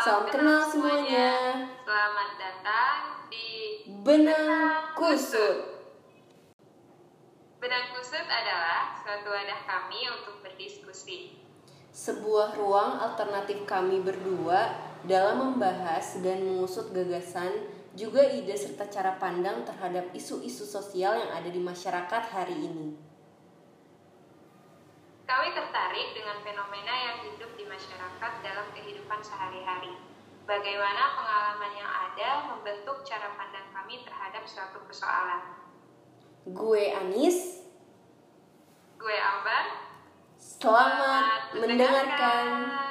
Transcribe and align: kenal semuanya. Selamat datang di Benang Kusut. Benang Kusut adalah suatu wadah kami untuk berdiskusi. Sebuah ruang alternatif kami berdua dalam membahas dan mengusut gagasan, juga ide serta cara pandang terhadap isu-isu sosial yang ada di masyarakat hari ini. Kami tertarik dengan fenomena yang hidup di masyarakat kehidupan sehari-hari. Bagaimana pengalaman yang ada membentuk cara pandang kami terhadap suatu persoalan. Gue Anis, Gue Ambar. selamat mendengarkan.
kenal 0.00 0.64
semuanya. 0.64 1.28
Selamat 1.84 2.30
datang 2.40 3.28
di 3.28 3.84
Benang 4.00 4.96
Kusut. 4.96 5.76
Benang 7.60 7.92
Kusut 7.92 8.24
adalah 8.24 8.96
suatu 8.96 9.28
wadah 9.28 9.60
kami 9.68 10.08
untuk 10.08 10.40
berdiskusi. 10.40 11.36
Sebuah 11.92 12.56
ruang 12.56 12.96
alternatif 12.96 13.68
kami 13.68 14.00
berdua 14.00 14.72
dalam 15.04 15.52
membahas 15.52 16.16
dan 16.24 16.48
mengusut 16.48 16.96
gagasan, 16.96 17.68
juga 17.92 18.24
ide 18.24 18.56
serta 18.56 18.88
cara 18.88 19.20
pandang 19.20 19.68
terhadap 19.68 20.16
isu-isu 20.16 20.64
sosial 20.64 21.20
yang 21.20 21.30
ada 21.36 21.52
di 21.52 21.60
masyarakat 21.60 22.22
hari 22.32 22.56
ini. 22.56 22.96
Kami 25.28 25.48
tertarik 25.52 26.16
dengan 26.16 26.40
fenomena 26.40 26.94
yang 26.96 27.16
hidup 27.28 27.52
di 27.52 27.68
masyarakat 27.68 27.99
kehidupan 29.20 29.22
sehari-hari. 29.22 29.92
Bagaimana 30.48 31.14
pengalaman 31.14 31.72
yang 31.76 31.90
ada 31.92 32.28
membentuk 32.50 33.04
cara 33.04 33.36
pandang 33.36 33.68
kami 33.70 34.02
terhadap 34.02 34.42
suatu 34.48 34.80
persoalan. 34.88 35.60
Gue 36.50 36.90
Anis, 36.96 37.60
Gue 38.96 39.16
Ambar. 39.16 39.92
selamat 40.40 41.52
mendengarkan. 41.52 42.88